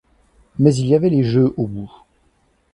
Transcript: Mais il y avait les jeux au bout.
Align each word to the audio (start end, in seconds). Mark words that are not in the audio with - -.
Mais 0.57 0.73
il 0.77 0.87
y 0.87 0.95
avait 0.95 1.11
les 1.11 1.23
jeux 1.23 1.53
au 1.57 1.67
bout. 1.67 1.93